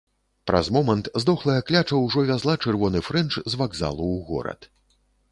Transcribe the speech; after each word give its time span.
Праз 0.51 0.69
момант 0.75 1.09
здохлая 1.23 1.57
кляча 1.67 1.99
ўжо 2.05 2.23
вязла 2.29 2.55
чырвоны 2.67 3.01
фрэнч 3.09 3.37
з 3.55 3.59
вакзалу 3.61 4.07
ў 4.15 4.17
горад. 4.31 4.67